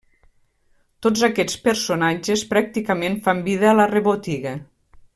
[1.07, 4.57] Tots aquests personatges pràcticament fan vida a la rebotiga.